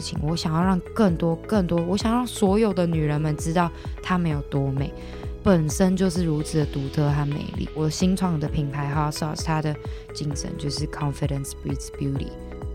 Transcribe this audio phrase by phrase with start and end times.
[0.00, 3.70] 事情，我想要让更多更多，我想让所有的女人们知道
[4.02, 4.92] 她们有多美，
[5.42, 7.68] 本身就是如此的独特和美丽。
[7.74, 9.74] 我新创的品牌 Hot Sauce，它的
[10.14, 12.28] 精神就是 Confidence breeds beauty，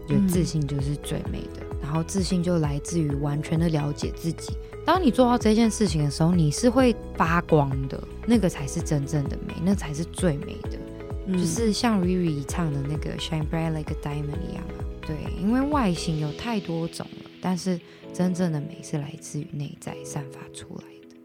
[0.08, 1.62] 就自信就是最美的。
[1.72, 4.58] 嗯、然后自信就来自于完全的了解自己。
[4.86, 10.78] 当你做到这件事情的时候，你是会发光的，那个才是真正的美，那才是最美的。
[11.28, 14.75] 嗯、就是像 Riri 唱的那个 Shine bright like a diamond 一样啊。
[15.06, 17.80] 对，因为外形有太多种了，但是
[18.12, 21.16] 真正的美是来自于内在散发出来的。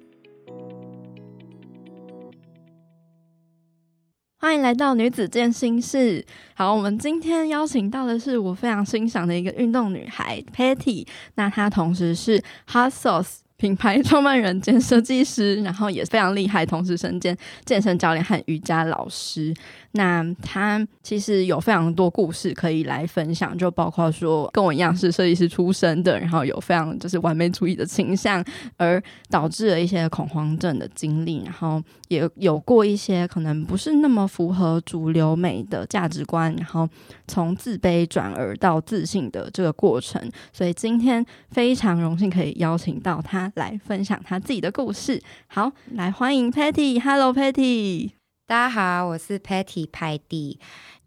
[4.39, 6.27] 欢迎来到女子健心室。
[6.55, 11.07] 好，我们今天邀请到的是我非常欣赏的一个运动女孩 Patty，
[11.37, 13.39] 那她同时是 Hot Sauce。
[13.57, 17.37] 品牌创办人兼设计师，然后也非常厉害，同时身兼
[17.67, 19.55] 健身教练和瑜伽老师。
[19.93, 28.45] 那他其实有非常多故事可以来分享，就包括说跟我一样是设计师出身的，然后有非常就是完美主义的倾向，
[28.77, 36.89] 而导致了一些恐慌症的经历，然后也有过一些可能不是那么符合主流美的价值观，然后
[37.27, 40.21] 从自卑转而到自信的这个过程。
[40.53, 43.51] 所以今天非常荣幸可以邀请到他。
[43.57, 45.21] 来分享他自己的故事。
[45.49, 48.20] 好，来欢迎 Patty，Hello Patty。
[48.51, 50.59] 大家好，我是 Patty 派蒂。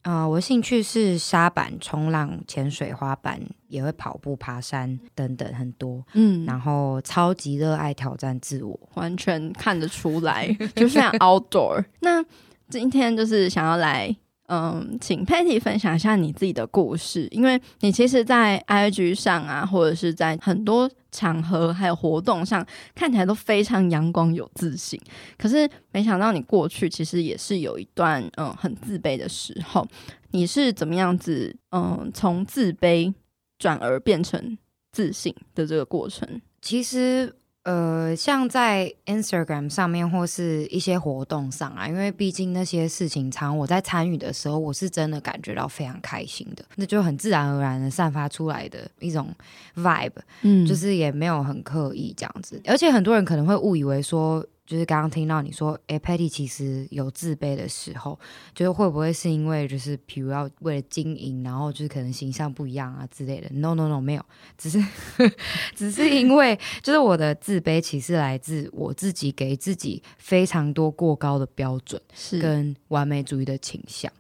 [0.04, 6.02] 呃，我兴趣是沙板、冲浪、潜水、滑板，也会跑步、爬山等等很多。
[6.14, 11.84] 嗯，然后超级热爱挑战自我，完全看得出来， 就像 outdoor。
[12.00, 12.24] 那
[12.70, 14.16] 今天就是想要来。
[14.48, 25.00] 嗯，请 Patty 分享一下你自己的故事，因为你其实，在 IG 上啊，或者是在很多场合还有活动上，看起来都非常阳光有自信。
[25.38, 29.88] 可是，没想到你过去其实也是有一段嗯很自卑的时候。
[30.32, 33.14] 你是怎么样子嗯从自卑
[33.60, 34.58] 转而变成
[34.92, 36.42] 自信的这个过程？
[36.62, 37.34] 其实。
[37.64, 49.34] 呃，像在 Instagram 上面或是一些活动上啊，因为毕竟那些事情，常我在参与的时候，我是真的感觉到非常开心的，那就很自然而然的散发出来的一种
[49.76, 54.46] vibe，嗯，就是也没有很刻意这样子，而且很多人可能会误以为说。
[54.66, 58.18] 就是刚刚听到你说，哎，Patty 其实有自卑的时候，
[58.56, 64.26] 就是会不会是因为就是比如要为了经营，然后就是可能形象不一样啊之类的？No No No，没有，
[64.58, 64.82] 只是
[65.76, 74.12] 只是因为就是我的自卑其实来自我自己给自己非常多过高的标准，是跟完美主义的倾向。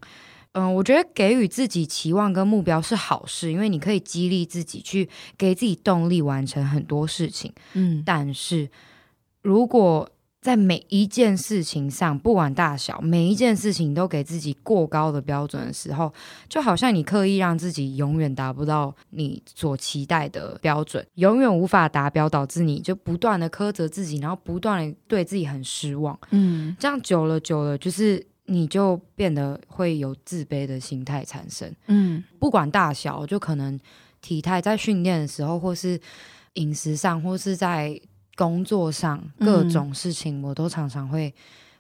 [0.52, 7.52] 嗯，我觉得给予自己期望跟目标是好事，因为你可以激励自己去给自己动力完成很多事情。
[7.74, 8.70] 嗯，但是
[9.42, 10.08] 如果
[10.44, 16.14] 在每一件事情上，不管大小，每一件事情都给自己过高的标准的时候，
[16.50, 26.20] 就好像你刻意让自己永远达不到你所期待的标准，永远无法达标，导致你就不断的苛责自己，然后不断的对自己很失望。
[26.32, 31.74] 嗯，这样久了久了，就是你就变得会有自卑的心态产生。
[31.88, 33.80] 嗯，不管大小，就可能
[34.20, 35.98] 体态在训练的时候，或是
[36.56, 37.98] 饮食上，或是在。
[38.36, 41.34] 工作上各种事情，我都常常会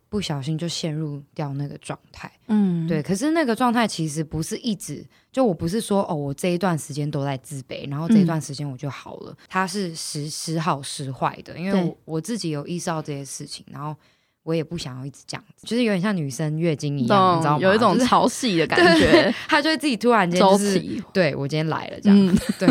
[0.09, 2.31] 不小心就陷入掉那个状态。
[2.47, 3.02] 嗯，对。
[3.02, 9.36] 可是那个状态其实不是一直，就我不是说哦，我这一段时间都在自卑，然后这一段时间我就好了。
[9.50, 13.96] 它是时时好时坏的，因为我我自己有意识到这些事情，然后
[14.44, 17.59] 我也不想要一直这样子，就是有点像女生月经一样，你知道吗？
[17.59, 20.80] 有一种潮汐的感 觉，他就会自己突然间就是
[21.12, 22.68] 对我今天来了这样子，对，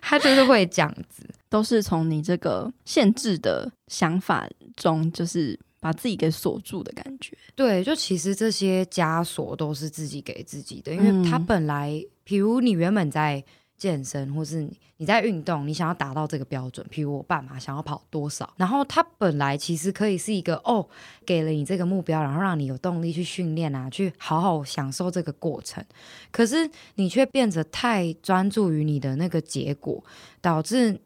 [0.00, 1.24] 他就是会这样子。
[1.50, 7.36] 都是从你这个限制的想法中，就是把自己给锁住的感觉。
[7.56, 13.44] 对，就其实这些枷锁都是自己给自己的，因为他本来，嗯、比如你原本在
[13.76, 20.88] 健身，或是你你在运动，你想要达到这个标准，比如我爸妈想要跑多少，然后他本来其实可以是一个哦，
[21.26, 25.84] 给了你这个目标，然后让你有动力去训练啊，去好好享受这个过程。
[26.30, 30.04] 可是你却变得太专注于你的那个结果，
[30.40, 31.00] 导致。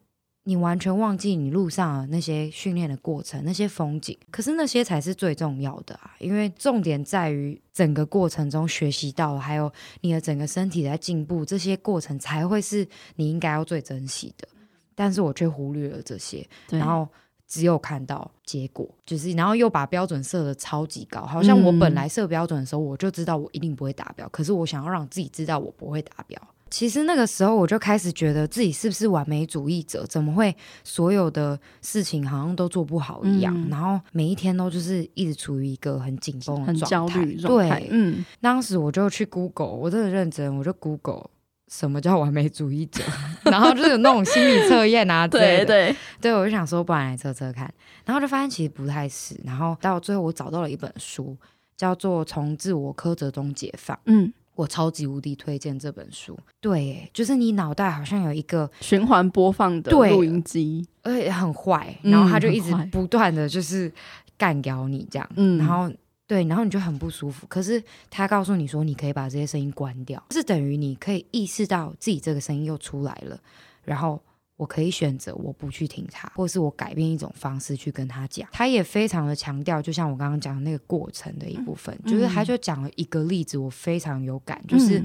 [0.46, 6.14] 你完全忘记你路上的那些训练的过程，那些风景，可是那些才是最重要的啊！
[6.18, 12.86] 因为重点在于整个过程中学习到，还有你的整个身体在进步，这些过程才会是
[13.16, 14.46] 你应该要最珍惜的。
[14.94, 17.08] 但是我却忽略了这些，然后
[17.48, 26.40] 只有看到结果，就是然后又把标准设的超级高，好像我本来设标准的时候，我就知道我一定不会达标，可是我想要让自己知道我不会达标。
[26.74, 30.04] 其实那个时候我就开始觉得自己是不是完美主义者？
[30.06, 33.54] 怎么会所有的事情好像都做不好一样？
[33.56, 37.78] 嗯、然后每一天都就是一直处于一个很紧绷、很焦虑状态。
[37.78, 41.30] 对，嗯，当时我就去 Google，我真的认真，我就 Google
[41.68, 43.04] 什么叫完美主义者？
[43.44, 45.28] 然后就是有那种心理测验啊。
[45.28, 47.72] 对对对，我就想说，不然来测测看。
[48.04, 49.40] 然后就发现其实不太是。
[49.44, 51.36] 然后到最后，我找到了一本书，
[51.76, 53.96] 叫做《从自我苛责中解放》。
[54.06, 56.38] 嗯，我超级无敌推荐这本书。
[56.60, 63.92] 对，就是你脑袋好像有一个循环播放的录音机，而且很坏，然后它就一直不断的就是
[64.38, 65.28] 干掉你这样。
[65.36, 65.90] 嗯，然后。
[66.26, 67.46] 对，然后你就很不舒服。
[67.48, 73.38] 可是他告诉你说，你可以把这些声音关掉，是等于你可以意识到自己这个声音又出来了。
[73.84, 74.18] 然后
[74.56, 78.48] 我可以选择我不去听他，或是我改变一种方式去跟他讲。
[78.52, 85.02] 他也非常的强调，就像我刚刚讲的那个过程的一部分，嗯、就是他就讲了一个例子，我非常有感，就是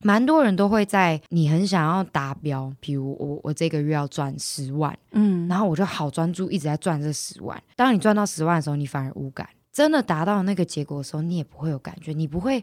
[0.00, 7.60] 蛮多人都会在你很想要达标，比如我我这个月要赚十万，嗯，然后我就好专注一直在赚这十万。
[7.74, 9.48] 当你赚到十万的时候，你反而无感。
[9.72, 12.62] 真的达到那个结果的时候，你也不会有感觉，你不会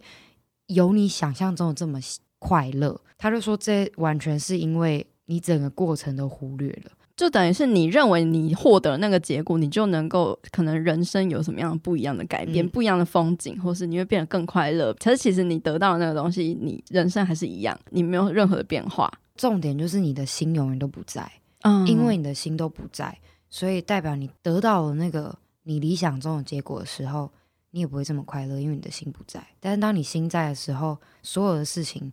[0.68, 2.00] 有你想象中的这么
[2.40, 2.98] 快乐。
[3.18, 14.94] 他就说，这完全是因为你整个过程都忽略了，就等于是你认为你获得那个结果，你就能够可能人生有什么样不一样的改变，嗯、不一样的风景，或是你会变得更快乐。
[14.96, 19.10] 可是其实你得到的那个东西，你人生还是一样，你没有任何的变化。
[19.38, 21.32] 重点就是你的心永远都不在，
[21.62, 23.18] 嗯，因为你的心都不在，
[23.50, 25.38] 所以代表你得到了那个。
[25.64, 27.32] 你理想中的结果的时候，
[27.70, 29.46] 你也不会这么快乐，因为你的心不在。
[29.60, 32.12] 但是当你心在的时候，所有的事情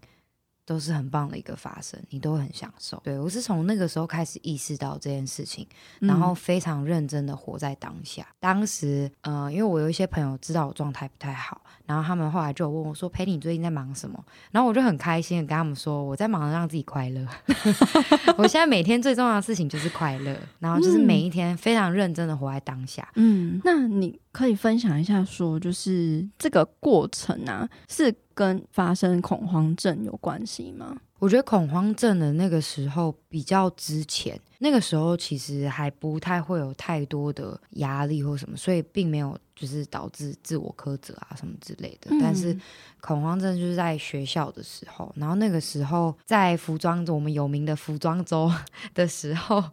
[0.68, 3.00] 都是很棒的一个发生，你都会很享受。
[3.02, 5.66] 对，我是从那个时候开始意识到这件事情，
[5.98, 8.22] 然后非常认真的活在当下。
[8.22, 11.62] 嗯、当时，呃，因为我有一些朋友知道我状态不太好。
[11.86, 14.22] 然后他们后来就问我说：“Patty，你最近在忙什么？”
[14.52, 17.26] 然后我就很开心的跟他们说：“我在忙着让自己快乐。
[18.36, 30.98] 我现在每天最重要的事情就是快乐，然后就是每一天非常认真的活在当下。”嗯，那你可以分享一下说，就是这个过程啊，是跟发生恐慌症有关系吗？
[31.18, 42.10] 我觉得恐慌症的那个时候比较之前，那个时候其实还不太会有太多的压力或什么，所以并没有就是导致自我苛责啊什么之类的。
[42.12, 42.56] 嗯、但是
[43.00, 48.48] 恐慌症就是在学校的时候，然后那个时候在服装我们有名的服装周
[48.94, 49.64] 的时候，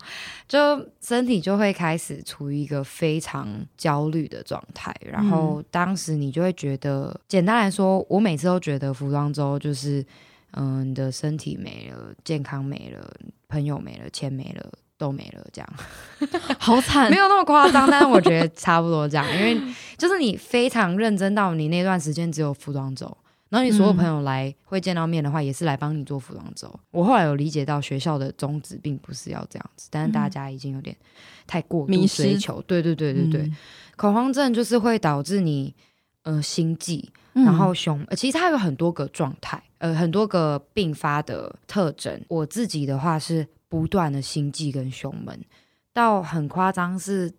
[0.48, 0.58] 就
[1.00, 3.48] 身体就会开始处于一个非常
[3.78, 4.92] 焦虑的状态。
[5.00, 10.04] 然后当时你就会觉得，简单来说，我每次都觉得服装周就是。
[10.58, 13.14] 嗯，你的身体没了，健康没了，
[13.50, 15.74] 朋友没了，钱没了，都没了，这样。
[16.58, 19.60] 好惨，没有那么夸张，但是我觉得差不多这样，因为
[19.98, 23.06] 就是你非常认真到你那段时间只有服装周，
[23.50, 26.68] 然后你所有朋友来会见到面的话，也是来帮你做服装周。
[26.74, 30.96] 嗯、我后来有理解到学校的宗旨并不是要这样子，但是大家已经有点
[31.46, 33.56] 太过度追求，对对对对对，嗯、
[33.98, 35.76] 恐慌症就是会导致你
[36.24, 37.12] 呃心悸。
[37.36, 42.20] 然后胸，呃，其实它有很多个状态，呃，很多个并发的特征。
[42.28, 45.40] 我自己的话是不断的心悸跟胸闷，
[45.94, 47.32] 到很夸张是，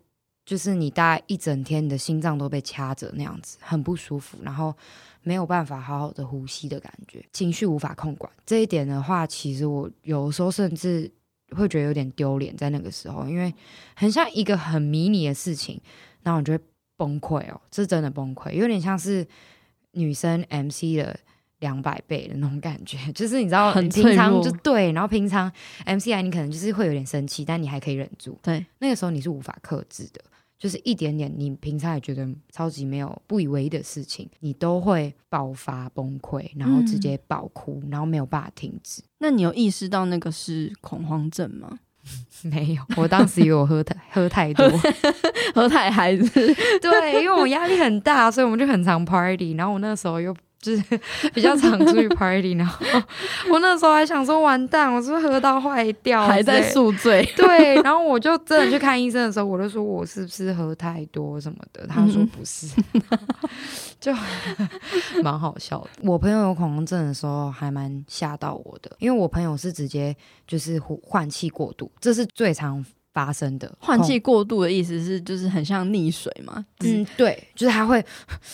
[0.45, 4.73] 就是你大概一整天你的心脏都被掐着那样子，很不舒服，然后
[5.23, 8.31] 没有办法好好的呼吸的感觉，情绪无法控管。
[8.45, 11.11] 这一点的话，其实我有时候甚至
[11.51, 13.53] 会觉得有点丢脸，在那个时候，因为
[13.93, 15.81] 很像一个很迷你的事情，
[16.23, 16.63] 然后我就会
[16.95, 19.27] 崩溃哦，这真的崩溃，有点像是。
[19.93, 21.19] 女生 MC 的
[21.59, 25.51] 两百倍的那种感觉， 就是你知道，很平常就对，然后平常
[25.85, 28.37] MCI，你可能就是会有点生气，但你还可以忍住。
[28.43, 30.21] 对，那个时候你是无法克制的，
[30.57, 39.01] 就是一点点你平常也觉得超级没有不以为意的事情，你都会爆发崩溃，然后直接爆哭，嗯、然后没有办法停止。
[39.19, 41.79] 那你有意识到那个是恐慌症吗？
[42.43, 44.65] 没有，我当时以为我喝太喝太多，
[45.53, 46.29] 喝太嗨子。
[46.81, 49.53] 对，因为我压力很大，所以我们就很常 party。
[49.55, 50.33] 然后我那时候又
[50.67, 50.83] 就是
[51.33, 52.85] 比较常出去 party，然后
[53.49, 57.23] 我那时候还想说，完蛋，我是不是喝到坏掉，还在宿醉？
[57.37, 61.87] 对，然后我就真的去看医生的时候，我就说我是不是喝太多什么的？
[61.87, 62.67] 他说不是。
[62.93, 63.01] 嗯
[63.99, 64.13] 就
[65.23, 65.89] 蛮好笑的。
[66.03, 72.85] 我朋友有恐慌症的时候，还蛮吓到我的，因为我朋友是直接就是换气过度，这是最常
[73.17, 73.75] 发生的。
[73.79, 76.63] 换气过度的意思是，就是很像溺水嘛？
[76.81, 78.05] 嗯，对，就是他会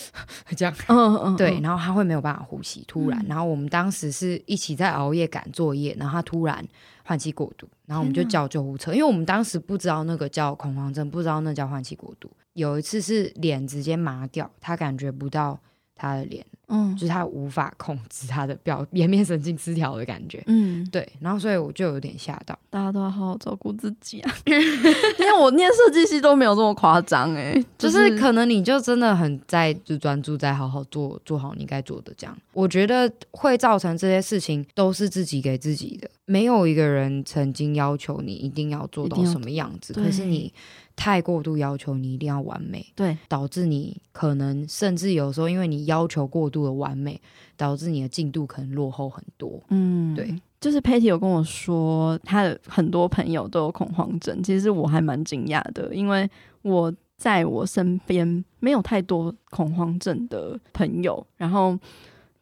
[0.56, 3.20] 这样，嗯嗯，对，然后他会没有办法呼吸，突然。
[3.24, 6.66] 嗯、然后我们当时是一起在熬夜赶作业，然后他突然
[7.04, 12.32] 换气过度，然后我们就叫救护车，因为我们当时不知道那个叫恐慌症，不知道那叫换气过度。
[12.54, 15.60] 有一次是脸直接麻掉，他感觉不到
[15.94, 22.58] 他的脸，嗯，就是他无法控制他的表颜面神经失调的感觉，嗯，对，然后所以我就有点吓到。
[22.70, 32.36] 大家都要好好照顾自己啊， 因为我念设计系都没有这么夸张哎，就是可能你就真的很在就专注在好好做做好你该做的这样。
[32.54, 40.52] 我觉得会造成这些事情都是自己给自己的，没有一个人曾经要求你一定要做到什么样子，可是你。
[40.96, 47.20] 太过度要求你一定要完美，对，导致你可能甚至有时候因为你要求过度的完美，
[47.58, 49.62] 导致你的进度可能落后很多。
[49.70, 56.30] 嗯，对，就是 Patty 有跟我说，他的很多朋友都有恐慌症，其实我还蛮惊讶的，因为
[56.62, 61.78] 我在我身边没有太多恐慌症的朋友，然后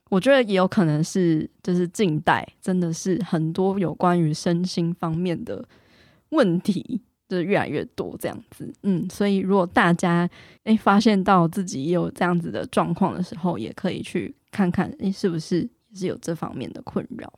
[0.09, 5.63] 我觉得也有可能是就是近代真的是很多有关于身心方面的
[6.29, 7.01] 问题。
[7.37, 10.29] 是越来越多这样子，嗯，所以如果大家
[10.63, 17.31] 诶发现到自己有这样子的状况的时候，也可以去看看，诶是不是也是有这方面的困扰，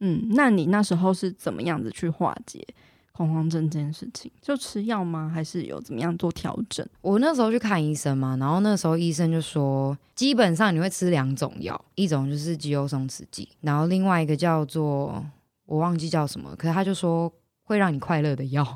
[0.00, 2.66] 嗯，那你那时候是怎么样子去化解
[3.12, 4.30] 恐慌症这件事情？
[4.40, 5.30] 就吃药吗？
[5.32, 6.86] 还是有怎么样做调整？
[7.00, 15.24] 我那时候去看医生嘛，然后那时候医生就说，基本上你会吃两种药，一种就是肌肉松弛剂，然后另外一个叫做
[15.66, 17.32] 我忘记叫什么，可是他就说。
[17.68, 18.66] 会让你快乐的药，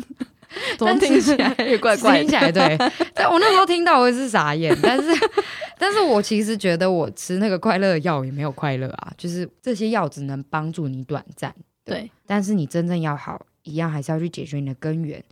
[0.78, 2.20] 怎么听起来也怪怪的？
[2.20, 2.78] 听起来对，
[3.12, 4.74] 但我那时候听到我也是傻眼。
[4.82, 5.10] 但是，
[5.78, 11.54] 但是我其实觉得我吃那个快乐的药也没有快乐啊，就是这些药只能帮助你短暂。
[11.84, 15.22] 对，对，但是你真正要好，一样还是要去解决你的根源。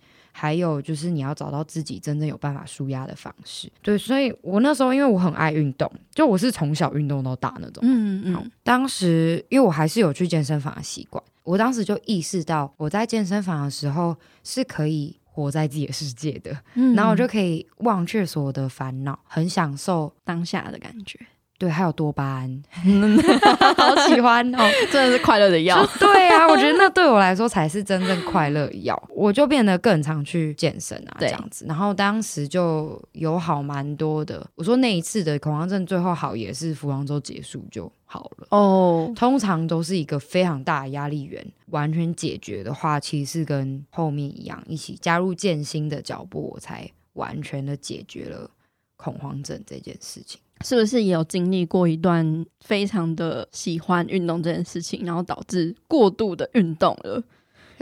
[0.40, 3.70] 还有就是你要找到自己真正有办法舒压的方式。
[3.82, 7.82] 对，所以我那时候因为我很爱运动，就我是从小运动到大那种。
[7.82, 8.50] 嗯嗯。
[8.62, 11.22] 当时因为我还是有去健身房的习惯。
[11.42, 21.20] 我当时就意识到，我在健身房的时候是可以活在自己的世界的，嗯，然后我就可以忘却所有的烦恼，很享受当下的感觉。
[21.60, 22.62] 对，还有多巴胺，
[23.76, 24.58] 好喜欢哦，
[24.90, 25.86] 真的是快乐的药。
[25.98, 28.98] 对啊，我觉得那对我来说才是真正快乐药。
[29.14, 31.66] 我就变得更常去健身啊，这样子。
[31.68, 34.44] 然后当时就有好蛮多的。
[34.54, 39.12] 我说那一次的恐慌症最后好也是服装周结束就好了哦。
[39.14, 48.50] 通常都是一个非常大的压力源，完全解决的话，其实是跟后面一样，一起加入健心的脚步，我才完全的解决了
[48.96, 50.40] 恐慌症这件事情。
[50.62, 57.22] 是不是也有经历过一段非常的喜欢运动这件事情，然后导致过度的运动了，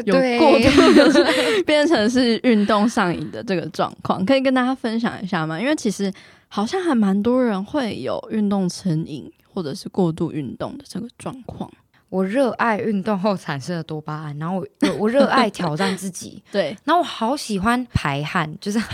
[0.05, 5.61] 有过度的变成是运动上瘾的这个状况，可以跟大家分享一下吗？
[5.61, 6.13] 因为其实
[6.47, 11.69] 好像还蛮多人会有运动成瘾或者是过度运动的这个状况。
[12.09, 14.67] 我热爱运动后产生的多巴胺，然后我
[14.99, 18.81] 我热爱挑战自己， 对，然后我好喜欢排汗，就是。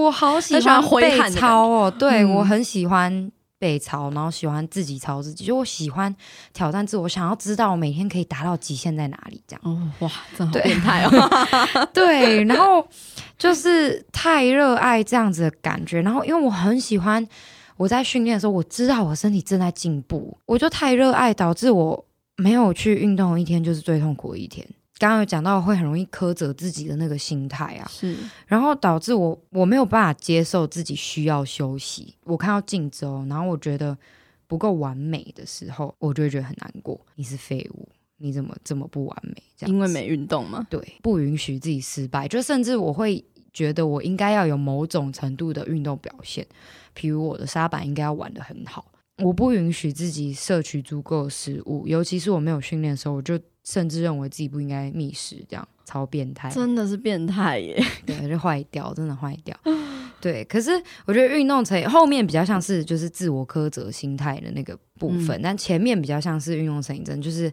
[0.00, 6.14] 我好喜欢背操哦，对、嗯、我很喜欢背操，然后喜欢自己操自己，就我喜欢
[6.52, 9.60] 挑战自我，想要知道我每天可以达到极限在哪里，这样。
[9.64, 11.88] 哦，哇，真好变态哦。
[11.92, 12.86] 对，然后
[13.38, 17.26] 就是太热爱这样子的感觉，然后因为我很喜欢
[17.76, 22.04] 我在训练的时候，我知道我身体正在进步，我就太热爱，导致我
[22.36, 24.66] 没有去运动一天就是最痛苦的一天。
[25.00, 28.14] 刚刚有讲到会很容易苛责自己的那个心态啊，是，
[28.46, 32.14] 然后导致我我没有办法接受自己需要休息。
[32.24, 33.96] 我看到镜子哦，然后我觉得
[34.46, 37.00] 不够完美的时候，我就会觉得很难过。
[37.14, 37.88] 你是废物，
[38.18, 39.42] 你怎么这么不完美？
[39.56, 40.66] 这样，因为没运动吗？
[40.68, 46.46] 对，不允许自己失败，就甚至我会觉得我应该要有某种程度的运动表现，
[46.94, 48.92] 譬如我的沙板应该要玩得很好。
[49.24, 53.40] 我不允许自己摄取足够的食物，尤其是我没有训练的时候，我就。
[53.64, 57.82] 甚至认为自己不应该觅食，这样超变态，真的是变态耶！
[58.06, 59.56] 对，就坏掉，真的坏掉。
[60.20, 60.70] 对，可是
[61.06, 67.50] 我觉得运动成瘾后面比较像是就是自我苛责心态的那个部分，嗯，但前面比较像是运动成瘾症，就是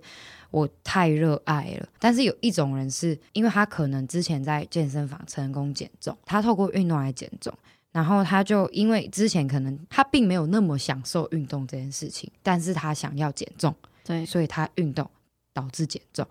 [0.52, 1.88] 我太热爱了。
[1.98, 7.54] 但是有一种人是因为他可能之前在健身房成功减重，他透过运动来减重，
[7.94, 13.74] 然后他就因为之前可能他并没有那么享受运动这件事情，但是他想要减重，
[14.04, 15.10] 对，所以他运动。
[15.58, 16.24] 导致减重，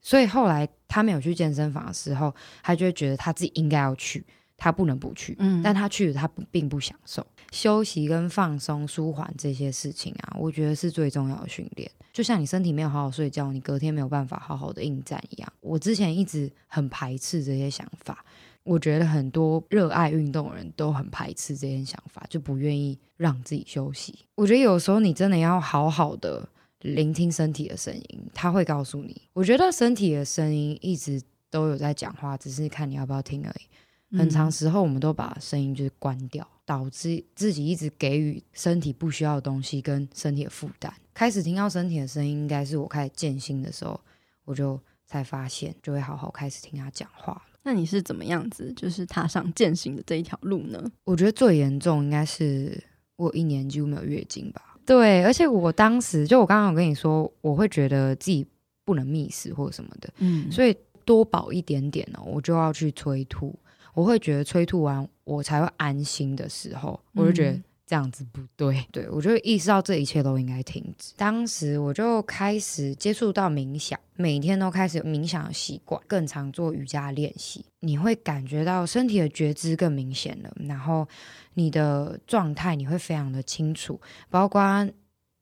[0.00, 2.34] 所以后来他没有去健身房的时候，
[2.64, 5.36] 他就会觉得他自己应该要去，他不能不去。
[5.38, 11.88] 嗯，但他去了，他并不享受休息跟放松、舒缓这些事情啊，我觉得是最重要的训练。
[12.12, 15.52] 就像你身体没有好好睡觉，你隔天没有办法好好的应战一样。
[15.60, 18.24] 我之前一直很排斥这些想法，
[18.64, 24.18] 我觉得很多热爱运动的人都很排斥这些想法，就不愿意让自己休息。
[24.34, 26.48] 我觉得有时候你真的要好好的。
[26.82, 29.22] 聆听身体的声音，他会告诉你。
[29.32, 34.16] 我觉得身体的声音一直都有在讲话，只是看你要不要听而已。
[34.18, 40.92] 很长时候我们都把声音就是关掉，导致自己一直给予身体不需要的东西跟身体的负担。
[41.14, 43.98] 开始听到身体的声音，应该是我开始践行的时候，
[44.44, 47.40] 我就才发现，就会好好开始听他讲话。
[47.62, 50.92] 那你是怎么样子，就是踏上践行的这一条路呢？
[51.04, 52.82] 我觉得最严重应该是
[53.16, 54.71] 我一年几乎没有月经吧。
[54.84, 58.46] 对，而且我当时就我刚刚有跟你说，我会觉得自己
[58.84, 63.54] 不能觅食或者什么的，嗯，所以多饱一点点哦，我就要去催吐。
[63.94, 67.60] 我会觉得催吐完我才会安心的时候，我就觉得
[67.92, 71.12] 这样子不对，对，我就意识到这一切都应该停止。
[71.14, 77.62] 当时我就开始接触到冥想，每天都开始有冥想的习惯，更常做瑜伽练习。
[77.80, 81.06] 你会感觉到身体的觉知更明显了，然后
[81.52, 84.88] 你的状态你会非常的清楚，包括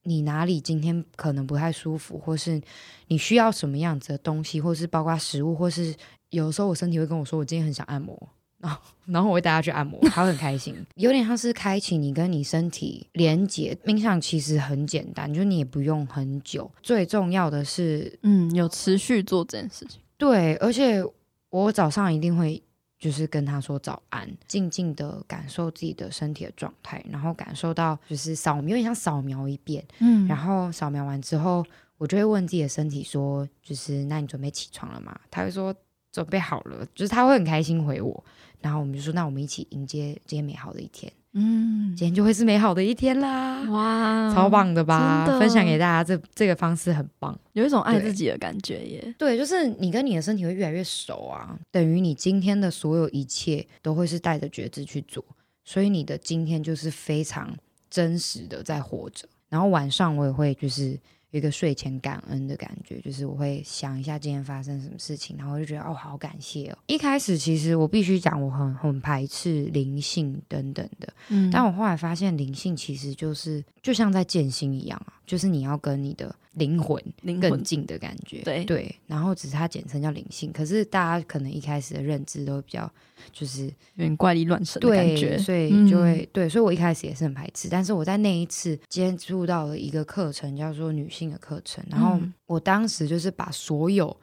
[0.02, 2.60] 你哪里今天可能不太舒服，或是
[3.06, 5.94] 你需要什么样子的东西，或是包括食物，或是
[6.30, 8.28] 有时候我身体会跟我说，我今天很想按摩。
[8.60, 13.76] 然后，然后我会带他去按摩，他会很开心，有点像是开启你跟你身体连接。
[13.84, 16.70] 冥想其实很简单，就你也不用很久。
[16.82, 20.00] 最重要的是，嗯，有持续做这件事情。
[20.18, 21.02] 对，而且
[21.48, 22.62] 我早上一定会
[22.98, 29.82] 就是跟他说早安，静静的感受自己的身体的状态，然后感受到就是扫描，有点像扫描一遍。
[30.00, 31.64] 嗯，然后扫描完之后，
[31.96, 35.18] 我就会问自己的身体说，就是那你准备起床了吗？
[35.30, 35.74] 他会说
[36.12, 38.24] 准备好了，就是他会很开心回我。
[38.60, 41.10] 然后我们就说，那我们一起迎接今天美好的一天。
[41.32, 43.62] 嗯，今天就会是美好的一天啦！
[43.70, 45.24] 哇，超棒的吧？
[45.38, 49.14] 分享给大家，这这个方式很棒，有一种爱自己的感觉耶。
[49.16, 55.24] 对，就是你跟你的身体会越来越熟啊，等于你今天的所有一切都会是带着觉知去做，
[55.64, 57.56] 所以你的今天就是非常
[57.88, 59.28] 真实的在活着。
[59.48, 60.98] 然后晚上我也会就是。
[61.30, 66.78] 有一个睡前感恩的感觉，就是我会想一下今天发生什么事情，然后我就觉得哦，好感谢哦。
[66.86, 76.34] 一开始其实我必须讲，我很很排斥灵性等等的，嗯，但我后来发现灵性其实就是就像在建心一样啊，就是你要跟你的。
[76.54, 77.00] 灵魂
[77.40, 78.64] 更近的感觉，对。
[78.64, 82.90] 对，然后只是它简称叫灵性，可是大家可能一开始的认知都比较
[83.32, 83.72] 就是有
[84.04, 94.14] 点怪力乱神的感觉，所以就会、嗯、对，所以我一开始也是很排斥，但是我在那一次接触到了一个课程，叫做女性的课程，然后我当时就是把所有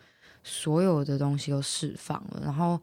[0.43, 2.77] 所有的东西都释放了，然后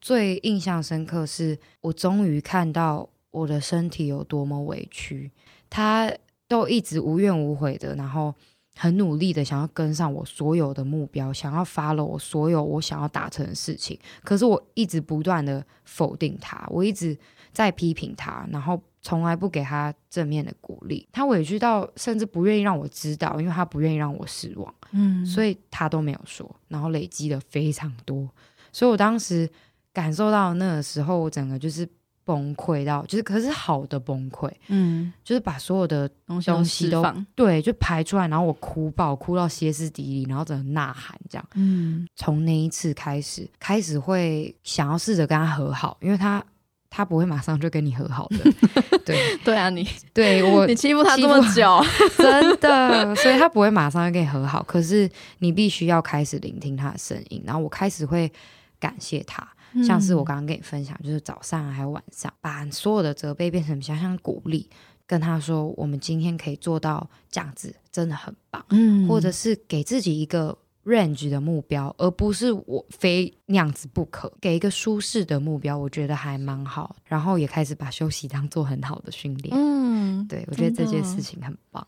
[0.00, 5.30] 最印象深刻是我终于看到我的身体有多么委屈，
[5.70, 6.12] 他
[6.48, 8.34] 都一直无怨无悔的，然后。
[8.80, 17.18] 很努力的想要跟上我所有的目标，想要 follow 我所有我想要达成的事情，可是我一直不断的否定他，我一直
[17.52, 21.08] 在批评他，然后从来不给他正面的鼓励。
[21.10, 28.28] 他委屈到甚至不愿意让我知道，因为他不愿意让我失望，嗯，所以他都没有说，然后累积了非常多，
[28.72, 29.50] 所以我当时
[29.92, 31.88] 感受到那个时候，我整个就是。
[32.28, 37.02] 崩溃到就是，可是好的崩溃，嗯，就是把所有的东西都，
[37.34, 46.44] 对，就排出来，然后我哭爆，哭到歇斯底里，然后整个呐喊这样，嗯，从那一次开始，开始会想要试着跟他和好，因为他
[46.90, 48.52] 他不会马上就跟你和好的，
[49.06, 49.38] 对。
[49.42, 51.82] 对啊，你对我 你欺负他这么久，
[52.18, 58.30] 真的，所以他不会马上就跟你和好，可是你必须要开始聆听他的声音，然后我开始会
[58.78, 59.48] 感谢他。
[59.84, 64.68] 像是我刚刚跟你分享，就是早上还有晚上，把所有的责备变成想想鼓励，
[65.06, 68.64] 跟他说，我们今天可以做到这样子，真的很棒。
[68.70, 76.96] 嗯，或者是给自己一个 range 的目标，而不是我非那样子不可，给一个舒适的目标，我觉得还蛮好。
[77.04, 79.54] 然后也开始把休息当做很好的训练。
[79.56, 81.86] 嗯，对，我觉得这件事情很棒。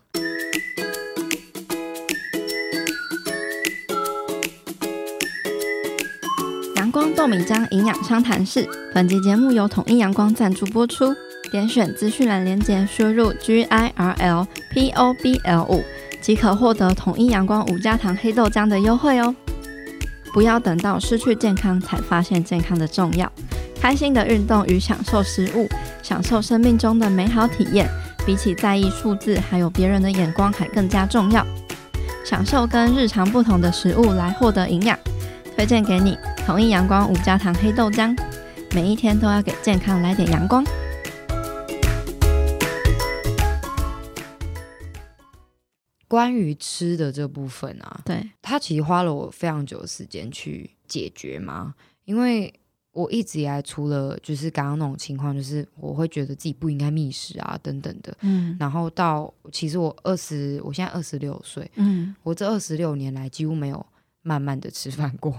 [6.91, 11.15] 光豆米浆营养商谈室，本集节目由统一阳光赞助播出。
[11.53, 15.85] 点选资讯栏连接，输入 G I R L P O B L 五，
[16.21, 19.35] 即可获得统一阳光无加糖黑豆浆的优惠哦。
[20.33, 23.31] 不要等到失去健康才发现健康的重要，
[23.81, 25.69] 开心的运动与享受食物，
[26.03, 27.89] 享受生命中的美好体验，
[28.27, 31.47] 比起在意数字还有别人的眼光还更加重要。
[32.25, 34.99] 享受跟日常不同的食物来获得营养。
[35.57, 38.19] 推荐给你统一阳光无加糖黑豆浆，
[38.75, 40.65] 每一天都要给健康来点阳光。
[46.09, 51.73] 关于吃的这部分啊，对，它其实花了我非常久的时间去解决嘛，
[52.05, 52.53] 因为
[52.91, 63.87] 我一直以来除了就是刚刚那种情况，就是我会觉得自己不应该觅食啊等等的，嗯，然后到其实我二十，我现在二十六岁，嗯，我这二十六年来几乎没有。
[64.23, 65.35] 慢慢的吃饭过，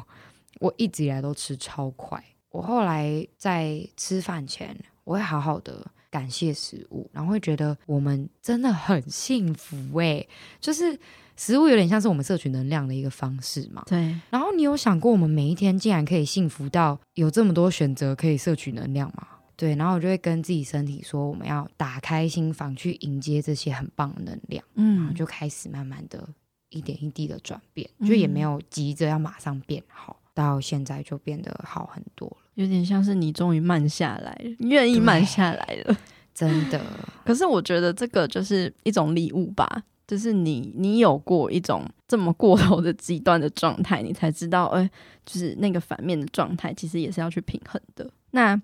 [0.61, 10.97] 我一直以来都吃超快，我后来在吃饭前，我会好好的感谢食物，然后会觉得我们真的很幸福诶，就是
[11.35, 13.83] 食物有点像是我们摄取能量的一个方式嘛。
[13.87, 14.15] 对。
[14.29, 19.27] 然后你有想过，我们每一天竟然可以幸福到有这么多选择可以摄取能量吗？
[19.55, 19.75] 对。
[19.75, 24.63] 然后我就会跟自己身体说，我们要打开心房去迎接这些很棒的能量。
[24.75, 24.97] 嗯。
[24.97, 26.29] 然后就开始慢慢的
[26.69, 30.20] 一点一滴的转变，就也没有急着要马上变好。
[30.33, 35.97] 到现在就变得好很多了，有点像是你终于慢下来了，愿意慢下来了，
[36.33, 36.81] 真的。
[37.25, 44.89] 可是我觉得这个就是一种礼物吧，就是你你有过一种这么过头的极端的状态，你才知道，哎、欸，
[45.25, 48.09] 就是那个反面的状态，其实也是要去平衡的。
[48.31, 48.59] 那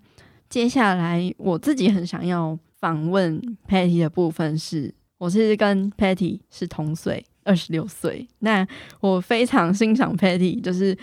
[0.48, 8.26] 接下来我自己很想要访问 Patty 的部分是，我其实跟 Patty 是同岁，二十六岁。
[8.38, 8.66] 那
[9.00, 10.96] 我非常欣赏 Patty，就是。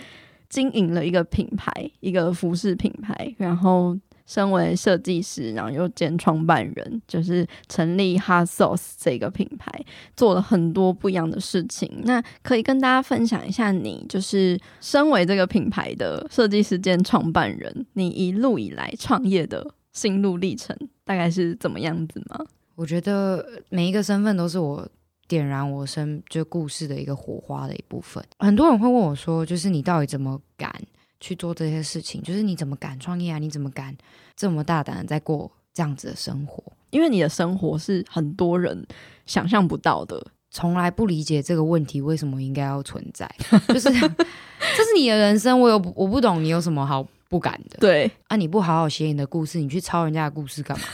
[0.48, 9.70] 经营了一个品牌，一个服饰品牌，然后身为设计师，然后又兼创办人，就是成立 Hot Sauce 这个品牌，
[10.16, 12.02] 做了很多不一样的事情。
[12.04, 22.44] 那可以跟大家分享一下你，你就是身为这个品牌的设计师兼创办人，你一路以来创业的心路历程大概是怎么样子吗？
[22.74, 24.88] 我觉得每一个身份都是我。
[25.28, 28.24] 点燃我生就故事的一个火花的一部分。
[28.38, 30.72] 很多人会问我说：“就是你到底怎么敢
[31.20, 32.22] 去做这些事情？
[32.22, 33.38] 就是你怎么敢创业啊？
[33.38, 33.96] 你怎么敢
[34.36, 36.62] 这么大胆的在过这样子的生活？
[36.90, 38.86] 因为你的生活是很多人
[39.26, 40.26] 想象不到的。
[40.48, 43.30] 从来不理解这个问题为什么应该要存在，
[43.68, 47.76] 就是这是你的人生，我有我不懂你有什么好不敢的？
[47.78, 50.84] 对啊，你不好好写你的故事，你去抄人家的故事干嘛？”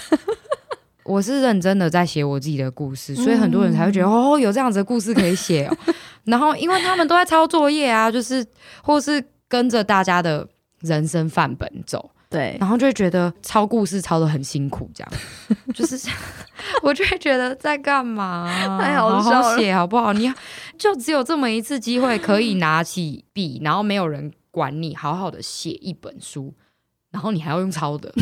[1.04, 5.76] 我是认真的在写我自己的故事，所以很多人才会觉得、嗯、哦，有这样子的故事可以写哦。
[6.24, 8.46] 然后，因为他们都在抄作业啊，就是
[8.82, 10.46] 或是跟着大家的
[10.80, 15.12] 人生范本走，对，然后就会觉得抄故事抄的很辛苦，这样
[15.74, 16.08] 就是
[16.82, 18.48] 我就会觉得在干嘛？
[18.96, 20.12] 好好写好不好？
[20.12, 20.32] 你
[20.78, 26.54] 就只有这么一次机会，可以拿起笔，然后没有人管你，好好的写一本书，
[27.10, 28.12] 然后你还要用抄的。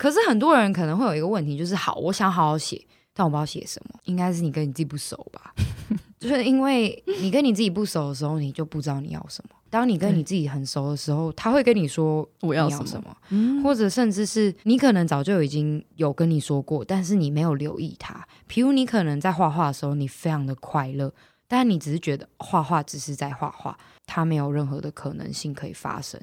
[0.00, 2.82] 可是很多人可能会有一个问题，就是好，我想好好写，
[3.12, 4.00] 但我不知道写什么。
[4.04, 5.52] 应该是你跟你自己不熟吧？
[6.18, 9.50] 就是因为你跟你自己不熟的时候，你就不知道你要什么。
[9.68, 18.26] 当你跟你自己很熟的时候，他会跟你说我要什么，什么嗯、或者甚至是你可能早就已经有跟你说过，但是你没有留意他。
[18.48, 21.12] 譬如你可能在画画的时候，你非常的快乐，
[21.46, 26.18] 但你只是觉得画画只是在画画，它没有任何的可能性可以发生。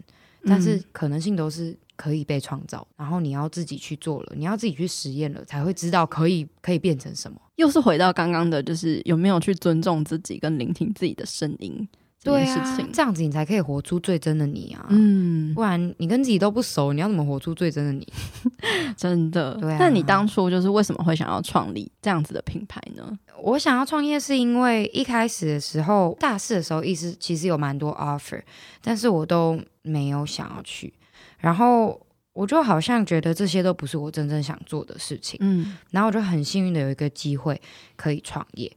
[0.45, 1.77] 但是可能性都是。
[1.97, 7.37] 可以被创造，然后你要自己去做了，你要自己去实验了，才会知道可以可以变成什么。
[7.55, 11.87] 又是回到刚刚的，就是有没有去尊重自己跟聆听自己的声音
[12.21, 12.75] 这件事情。
[12.75, 14.85] 对啊，这样子你才可以活出最真的你啊！
[14.89, 18.07] 嗯，不然你跟自己都不熟，你要怎么活出最真的你？
[18.95, 19.55] 真的。
[19.55, 19.77] 对啊。
[19.79, 23.17] 那你当初就是为什么会想要创立这样子的品牌呢？
[23.41, 28.41] 我想要创业是因为一开始的时候，大四的时候，意思其实有蛮多 offer，
[28.83, 30.93] 但是我都没有想要去。
[31.37, 31.99] 然后
[32.33, 37.59] 我就好像觉得这些都不是我真正想做的事情，嗯，然后我就很幸运的有一个机会
[37.95, 38.71] 可以创业。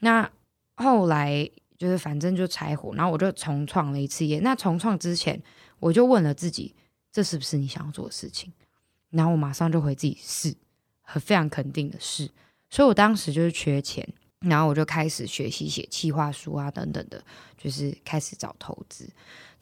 [0.00, 0.30] 那
[0.76, 4.40] 后来就是反正就柴火，然后我就重创了一次业。
[4.40, 5.40] 那重创之前，
[5.78, 6.74] 我就问了自己，
[7.10, 8.52] 这是不是你想要做的事情？
[9.10, 10.54] 然后我马上就回自己是，
[11.02, 12.30] 很非常肯定的是。
[12.70, 14.06] 所以我当时就是缺钱，
[14.40, 17.22] 然后我就开始学习写企划书啊等等的，
[17.58, 19.10] 就是开始找投资。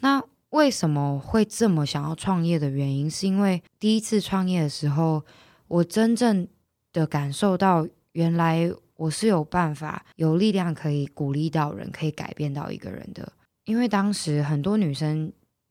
[0.01, 5.23] 那为什么会这么想要创业的原因，是因为第一次创业的时候，
[5.67, 6.49] 我真正
[6.93, 13.31] 的感受到，原来我是有办法、有力量可以鼓励到人，可以改变到一个人的。
[13.65, 15.31] 因为当时很多女生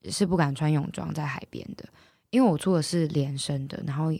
[0.09, 1.83] 是不敢穿泳装在海边的，
[2.29, 4.11] 因为我做的是连身的，然后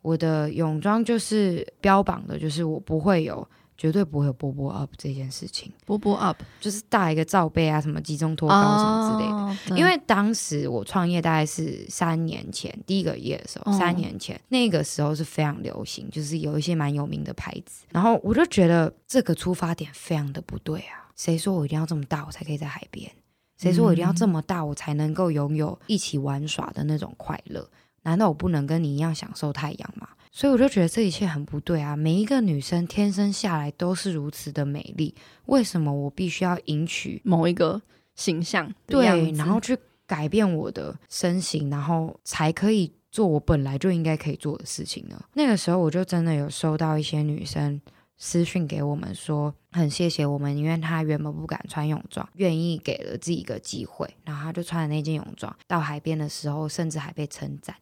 [0.00, 3.46] 我的泳装就是标榜的，就是我不会有。
[3.78, 9.38] 绝对不会有波波 up 这件事情，波波 up 就是大一个罩杯啊，什么集中托高什么之类的。
[9.70, 13.80] Oh, 因为当时我创业大概是三年前第一个月的时候，oh.
[13.80, 17.84] 三年前那个时候是非常流行，就是有一些蛮有名的牌子。
[17.90, 21.06] 然后我就觉得这个出发点非常的不对啊！
[21.14, 23.08] 谁说我一定要这么大我才可以在海边？
[23.56, 27.68] 谁说我一定要这么大我才能够拥有一起玩耍的那种快乐？
[28.02, 30.08] 难道我不能跟你一样享受太阳吗？
[30.30, 31.96] 所以我就觉得这一切很不对啊！
[31.96, 35.14] 每一个女生天生下来都是如此的美丽，
[35.46, 37.80] 为什么我必须要迎娶某一个
[38.14, 38.72] 形象？
[38.86, 45.20] 对，然后去改变我的身形，然后才可以做我本来就应该可以做的事情呢？
[45.34, 47.80] 那个时候我就真的有收到一些女生
[48.16, 57.74] 私讯给我们说很谢谢我们，因为她原本不敢穿泳装，愿意给了自己一个机会，然后她就穿了那件泳装到海边的时候，甚至还被称赞，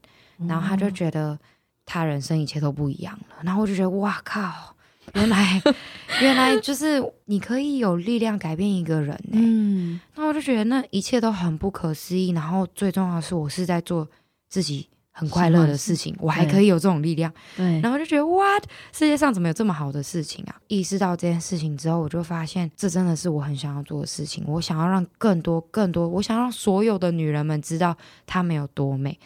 [0.46, 1.38] 然后她就觉得
[1.87, 4.75] 他人生一切都不一样了，然后我就觉得哇靠，
[5.14, 5.62] 原来
[6.20, 14.07] 原来就是你可以有力量改变一个人呢，嗯，那我就觉得那一切都很不可思议，然后最重要的是我是在做
[14.51, 14.88] 自己。
[15.18, 18.44] 很快乐的事情，我还可以有这种力量，对，然后就觉得哇，
[18.92, 20.55] 世界上怎么有这么好的事情啊？
[20.68, 24.44] 意识到这件事情之后，我就发现这真的是我很想要做的事情。
[24.46, 27.96] 我想要让更多、更多，我想让所有的女人们知道
[28.27, 29.18] 她们有多美，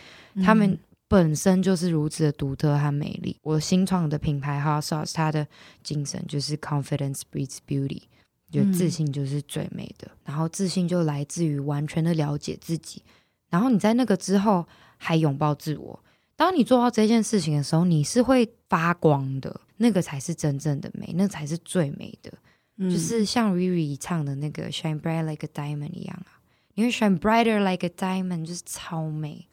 [0.44, 0.78] 她们
[1.10, 3.36] 本身就是如此的独特和美丽。
[3.42, 5.46] 我新创的品牌 Hot Sauce，它的
[5.82, 8.04] 精神就是 Confidence breeds beauty，
[8.50, 10.08] 就自信就是最美的。
[10.24, 13.02] 然后自信就来自于完全的了解自己。
[13.50, 14.64] 然后你在那个之后。
[15.02, 15.98] 还拥抱自我。
[16.36, 22.30] 当你做到这件事情的时候，你是会发光的，那个才是真正的美，那才是最美的。
[22.76, 26.36] 嗯、就是像 Riri 唱的那个 Shine bright like a diamond 一样啊，
[26.74, 29.48] 因为 Shine brighter like a diamond 就是超美。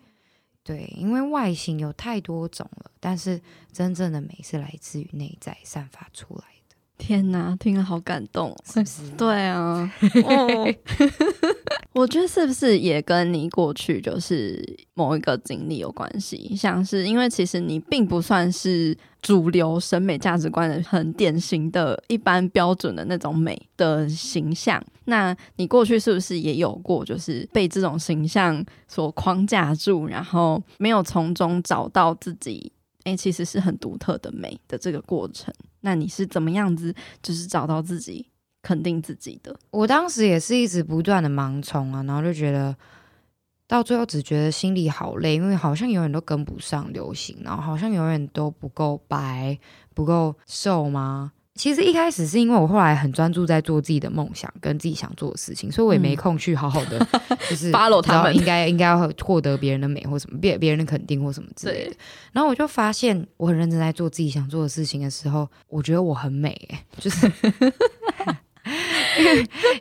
[0.68, 6.44] 对，因为外形有太多种了，但是真正的美是来自于内在散发出来。
[6.98, 9.10] 天哪，听了好感动，是不是？
[9.18, 9.90] 对啊，
[10.26, 10.68] 哦，
[11.94, 14.62] 我觉得是不是也跟你过去就是
[14.94, 16.56] 某一个经历有关系？
[16.56, 32.72] 像是因为其实你并不算是主流审美价值观的很典型的一般标准的那种美的形象，那你过去是不是也有过就是被这种形象所框架住，然后没有从中找到自己？
[33.04, 35.54] 哎，其实是很独特的美的这个过程。
[35.82, 38.30] 那你是怎么样子，就是找到自己、
[38.62, 39.58] 肯定自己的？
[39.72, 42.76] 我当时也是一直不断的盲从啊，然后就觉得
[43.68, 49.58] 到最后只觉得心里好累，因为好像永远都跟不上流行，然后好像永远都不够白、
[49.94, 51.34] 不够瘦吗？
[51.58, 57.00] 其实一开始是因为我后来很专注在做自己的梦想跟自己想做的事情，所以我也没空去好好的
[57.50, 61.96] 就是 follow 他们，应该应该要获得别人的美或什么别别人的肯定或什么之类的。
[62.32, 67.26] 然后我就发现我很认真在做自己想做的事情的时候，我觉得我很美，欸，就是
[69.20, 69.38] 因为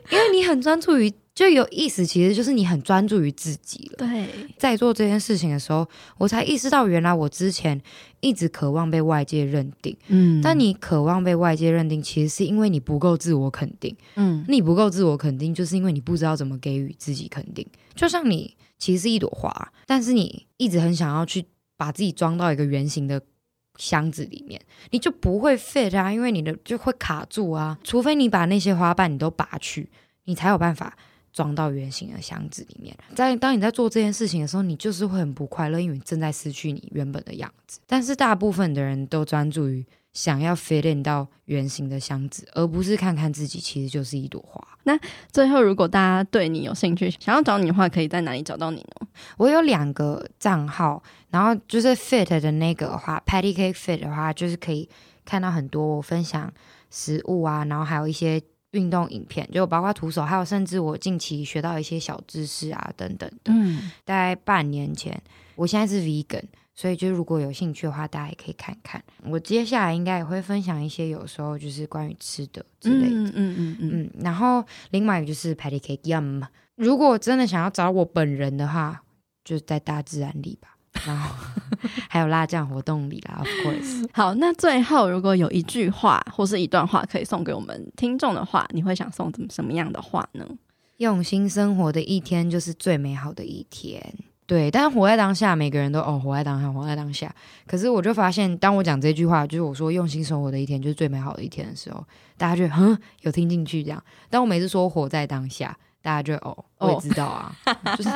[0.09, 1.13] 因为你很专注于。
[1.37, 3.97] 就有意思，其实就是你很专注于自己了。
[3.99, 7.79] 对，在做这件事情的时候，我才意识到，原来我之前
[8.21, 9.95] 一直渴望被外界认定。
[10.07, 13.95] 嗯，但你渴望被外界认定，其实是因为你不够自我肯定。
[14.15, 17.63] 嗯，你不够自我肯定，就是因为你不知道怎么给予自己肯定。
[17.93, 21.45] 就像你其实是一朵花，但是你一直很想要去
[21.77, 23.21] 把自己装到一个圆形的
[23.75, 27.77] 箱子里面，你就不会 fit 啊，因为你的就会卡住啊。
[27.83, 29.91] 除非你把那些花瓣你都拔去，
[30.23, 30.97] 你才有办法。
[31.37, 37.79] 装到圆形的箱子里面，在当你在做这件事情的时候，你就是会很不快乐，因为你正在失去你原本的样子。
[37.85, 44.67] 但是大部分的人都专注于想要 fit in 到圆形的箱子，而不是看看自己其实就是一朵花。
[44.81, 44.99] 那
[45.31, 49.07] 最后，如果大家对你有兴趣，想要找你的话，可以在哪里找到你呢？
[49.37, 54.89] 我有两个账号，然后就是 fit 的那个的话，Patty Cake Fit 的话，就是可以
[55.23, 56.51] 看到很多我分享
[56.89, 58.41] 食物啊，然后还有一些。
[58.71, 63.53] 运动影片，就包括徒手，还有甚至我近期学到一些小知识啊，等等的。
[63.53, 65.21] 嗯，大概半年前，
[65.55, 66.43] 我现在是 vegan，
[66.75, 69.03] 所以就如果有兴趣的话，大家也可以看看。
[69.23, 73.15] 我接下来应该也会分享一些有时候就是关于吃的之类的。
[73.15, 74.11] 嗯嗯嗯嗯，嗯。
[74.19, 76.43] 然后另外一个就是 Patty Cake Yum。
[76.75, 79.01] 如果真的想要找我本人的话，
[79.43, 80.76] 就在大自然里吧。
[81.05, 81.35] 然后
[82.09, 84.07] 还有辣酱活动里啦，of course。
[84.13, 90.45] 好，那最后如果有一句话或是一段话可以送给我们听众的话，你会想送怎么什么样的话呢？
[90.97, 94.01] 用心生活的一天就是最美好的一天。
[94.47, 97.33] 对，但是活在当下，每个人都哦，活在当下，活在当下。
[97.67, 102.01] 可是我就发现，当我讲这句话，就是我说用心生活的一天就是最美好的一天的时候，
[102.37, 104.01] 大家就哼有听进去这样。
[104.29, 105.77] 但我每次说活在当下。
[106.01, 108.09] 大家就哦，我也知道啊，哦、 就是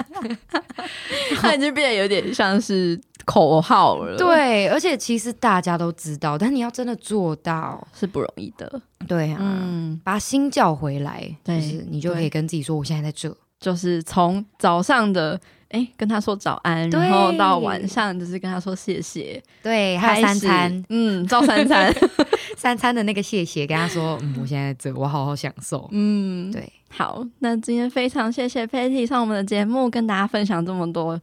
[1.35, 4.17] 它已经变得有点像是口号了。
[4.17, 7.85] 对，而且其实大家都知道，但你要真的做到。
[7.93, 8.81] 是不容易的。
[9.07, 15.39] 对啊，嗯，把心叫回来，对就是你就可以跟自己说，我现在在这，就是从早上的
[15.69, 21.93] 哎跟他说早安，然后到晚上就是跟他说谢谢，对，还有三餐，嗯，照三餐，
[22.55, 26.71] 三餐的那个谢谢，跟他说，嗯，我现在在这，我好好享受，嗯，对。
[26.93, 31.19] 好，那今天非常谢谢 Patty 上我们的节目，跟大家分享这么多。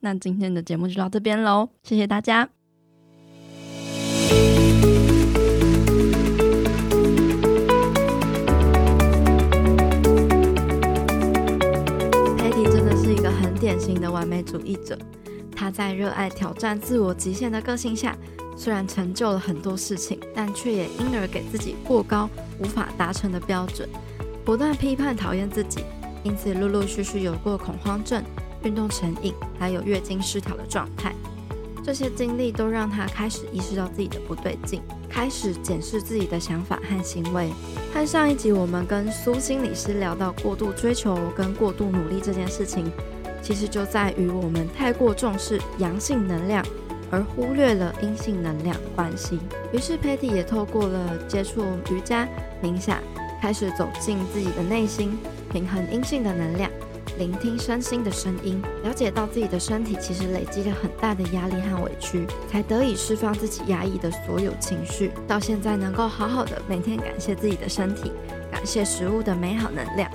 [0.00, 2.48] 那今天的节目就到这边喽，谢谢大家。
[12.36, 14.98] Patty 真的是一个很典型的完美主义者，
[15.54, 18.18] 她在热爱挑战自我极限的个性下，
[18.56, 23.88] 虽然成就了很多事情，但却也因而给自己过高、无法达成的标准，
[24.44, 25.84] 不断批判、讨厌自己，
[26.22, 28.22] 因此陆陆续续有过恐慌症、
[28.64, 31.14] 运动成瘾，还有月经失调的状态。
[31.84, 37.50] 这些经历都让他开始意识到自己的不对劲，开始检视自己的想法和行为。
[37.92, 42.90] 和上一集我们跟苏心理师聊到过度追求跟过度努力这件事情，
[43.42, 46.64] 其实就在于我们太过重视阳性能量，
[47.10, 49.40] 而忽略了阴性能量的关系。
[49.72, 52.28] 于是 Patty 也透过了接触瑜伽、
[52.62, 52.98] 冥想，
[53.42, 55.18] 开始走进自己的内心，
[55.50, 56.70] 平衡阴性的能量。
[57.18, 65.10] 聆听身心的声音，了解到自己的身体其实累积了很大的压力和委屈，才得以释放自己压抑的所有情绪。
[65.26, 68.12] 到现在能够好好的每天感谢自己的身体，
[68.48, 70.08] 感谢食物的美好能量，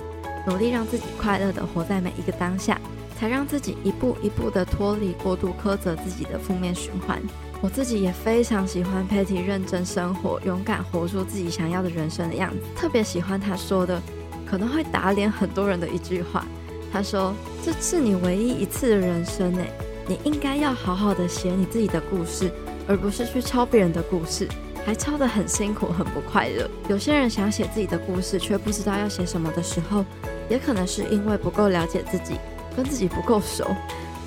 [0.46, 2.80] 努力让自己快乐的活在每一个当下，
[3.20, 7.20] 才让自己一步一步的脱离过度苛责自己的负面循环。
[7.60, 14.00] 我自己也非常喜欢 Patty 认真生活、勇敢活出自己想要的人生的样子，特别喜欢她说的
[14.46, 16.44] 可能会打脸很多人的一句话。
[16.90, 19.70] 他说：“这是你唯一一次的人生诶，
[20.06, 22.50] 你应该要好好的写你自己的故事，
[22.86, 24.48] 而不是去抄别人的故事，
[24.86, 26.66] 还抄得很辛苦，很不快乐。
[26.88, 30.02] 有些人想写自己的故事，却不知道要写什么的时候，
[30.48, 32.38] 也可能是因为不够了解自己，
[32.74, 33.66] 跟自己不够熟。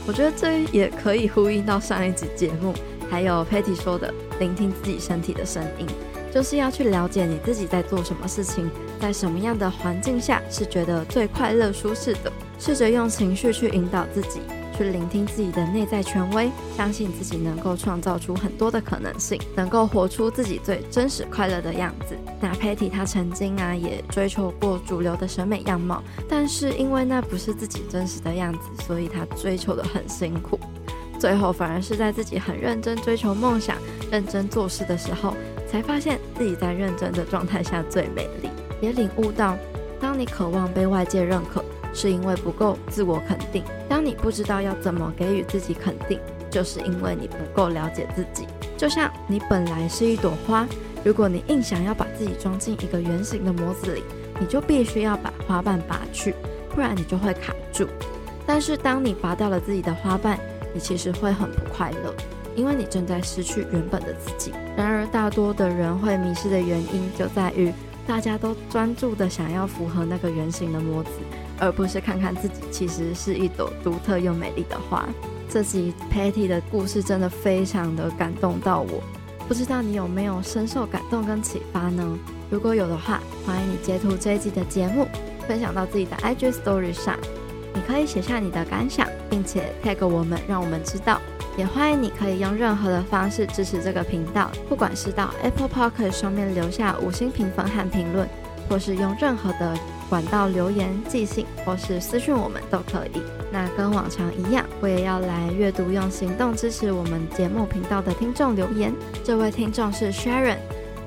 [0.06, 2.76] 我觉得这也可以呼应到上一集节目，
[3.12, 5.86] 还有 Patty 说的，聆听自己身体的声音。”
[6.34, 8.71] 就是要去了解你自己在做什么事情，
[9.02, 14.39] 在什么样的环境下是觉得最快乐舒适的，试着用情绪去引导自己，
[14.78, 22.15] 去聆听自己的内在权威，相信自己能够创造出很多的可能性，能够活出自己最真实快乐的样子。
[22.39, 30.58] 那 Patty 她曾经啊也追求过主流的审美样貌，但是因为那不是自己真实的样子，所以她追求得很辛苦，
[31.22, 33.78] 最后反而是在自己很认真追求梦想、
[34.12, 35.36] 认真做事的时候。
[35.68, 38.50] 才发现自己在认真的状态下最美丽，
[38.82, 39.56] 也领悟到，
[40.02, 48.46] 当你渴望被外界认可，是因为不够自我肯定；当你不知道要怎么给予自己肯定，就是因为你不够了解自己。
[48.78, 50.68] 就像你本来是一朵花，
[51.06, 54.04] 如果你硬想要把自己装进一个圆形的模子里，
[54.42, 56.36] 你就必须要把花瓣拔去，
[56.76, 57.88] 不然你就会卡住。
[58.46, 60.38] 但是当你拔掉了自己的花瓣，
[60.74, 62.14] 你其实会很不快乐。
[62.54, 64.52] 因为你正在失去原本的自己。
[64.76, 67.72] 然而，大多的人会迷失的原因就在于，
[68.06, 71.12] 大家都专注的想要符合那个圆形的模子，
[71.58, 75.08] 而不是看看自己其实是一朵独特又美丽的花。
[75.50, 79.02] 这集 Patty 的故事真的非常的感动到我，
[79.48, 82.20] 不知道你有没有深受感动跟启发呢？
[82.50, 85.08] 如果有的话，欢迎你截图这一集的节目，
[85.48, 87.18] 分享到自己的 IG Story 上。
[87.74, 91.20] 你可以写下你的感想，并且 tag 我们，让我们知道。
[91.58, 98.28] 也欢迎你可以用任何的方式支持这个频道，不管是到 Apple Podcast 上面留下五星评分和评论，
[98.70, 99.78] 或是用任何的
[100.10, 103.22] 管道留言、寄信，或是私讯我们都可以。
[103.52, 108.94] 那跟往常一样，我也要来阅读用行动支持我们节目频道的听众留言。
[109.24, 110.58] 这位听众是 Sharon。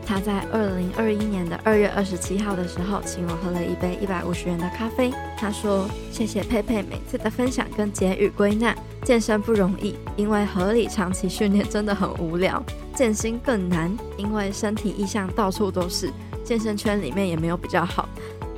[0.06, 5.10] 他在二零二一年的二月二十七号的时候，请我喝了一杯一百五十元的咖啡。
[5.36, 8.74] 他说：“谢谢佩佩每次的分享跟结语归纳。
[9.02, 12.62] 健身不容易，因为合理长期训练真的很无聊；
[12.94, 16.10] 健身更难，因为身体意向到处都是，
[16.42, 18.08] 健身圈里面也没有比较好。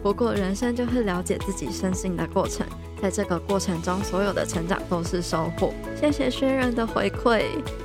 [0.02, 2.66] 不过人生就是了解自己身心的过程。”
[3.02, 5.74] 在这个过程中，所有的成长都是收获。
[6.00, 7.44] 谢谢薛仁的回馈，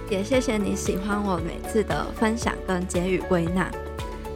[0.09, 3.69] 也谢谢你喜欢我每次的分享跟结语归纳。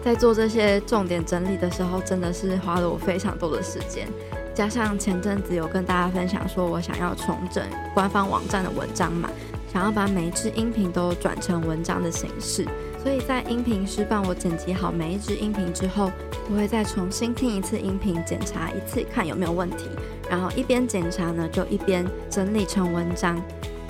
[0.03, 4.05] 在做这些重点整理的时候，真的是花了我非常多的时间。
[4.53, 9.29] 加上前阵子有跟大家分享说，我想要重整官方网站的文章嘛，
[9.71, 12.65] 想要把每一支音频都转成文章的形式。
[13.01, 16.11] 所以在音频师帮我剪辑好每一支音频之后，
[16.49, 19.89] 我会再重新听一次音频，检查一次，看有没有问题。
[20.29, 23.41] 然后一边检查呢，就一边整理成文章。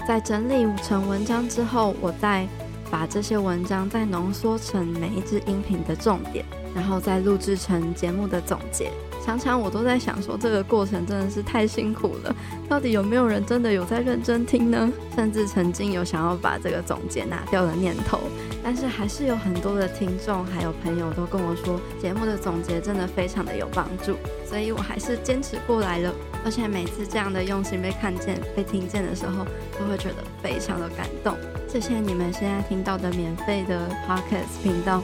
[0.08, 2.48] 在整理成文章之后，我再
[2.92, 8.92] 把这些文章再浓缩成每一支音频的重点，然后再录制成节目的总结。
[9.26, 12.36] 常常我都在想说，这个过程真的是太辛苦了，
[12.70, 14.88] 到底有没有人真的有在认真听呢？
[15.16, 18.20] 甚至曾经有想要把这个总结拿掉的念头。
[18.66, 26.12] 但是还是有很多的听众还有朋友都跟我说，节目的总结真的非常的有帮助，所以我还是坚持过来了。
[26.44, 29.46] 而且每次这样的用心被看见、被听见的时候，
[29.78, 31.38] 都会觉得非常的感动。
[31.68, 35.04] 这些你们现在听到的免费的 Podcast 频道，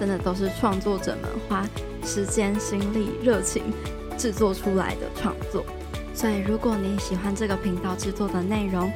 [0.00, 1.68] 真的都是创作者们花
[2.02, 3.64] 时间、心力、热情
[4.16, 5.62] 制作出来的创作。
[6.14, 8.90] 所以如果你喜欢这个频道制作的内容，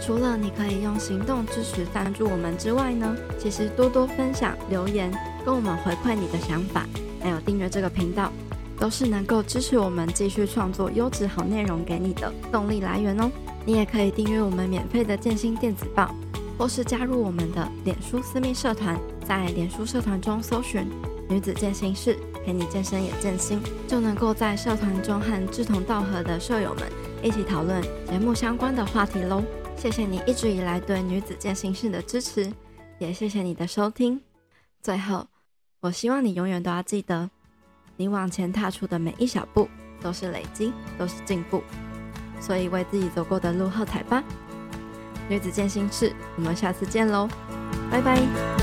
[0.00, 5.12] 除了你可以用行动支持赞助我们之外呢，其实多多分享、留言，
[5.44, 6.86] 跟我们回馈你的想法，
[7.22, 8.32] 还有订阅这个频道，
[8.78, 13.30] 都是能够支持我们继续创作优质好内容给你的动力来源哦。
[13.66, 16.14] 你也可以订阅我们免费的健心电子报，
[16.58, 18.98] 或是加入我们的脸书私密社团，
[19.28, 20.88] 在脸书社团中搜寻
[21.28, 26.84] “女子健心室”，陪你健身也健心，就能够在社团中和志同道合的舍友们
[27.22, 29.42] 一起讨论节目相关的话题喽。
[29.80, 32.52] 谢谢你一直以来对女子健心室的支持，
[32.98, 34.20] 也谢谢你的收听。
[34.82, 35.26] 最后，
[35.80, 37.30] 我希望你永远都要记得，
[37.96, 39.66] 你往前踏出的每一小步
[40.02, 41.62] 都是累积，都是进步。
[42.42, 44.22] 所以为自己走过的路喝彩吧！
[45.30, 47.26] 女子健心室，我们下次见喽，
[47.90, 48.59] 拜拜。